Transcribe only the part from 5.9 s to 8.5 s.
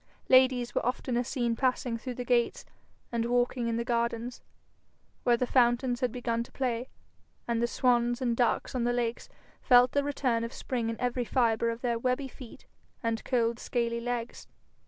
had begun to play, and the swans and